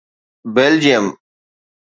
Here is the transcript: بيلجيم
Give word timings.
بيلجيم 0.53 1.05